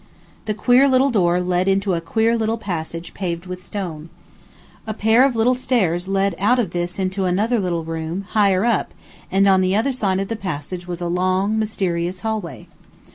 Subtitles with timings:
[0.45, 4.09] The queer little door led into a queer little passage paved with stone.
[4.87, 8.95] A pair of little stairs led out of this into another little room, higher up,
[9.31, 12.67] and on the other side of the passage was a long, mysterious hallway.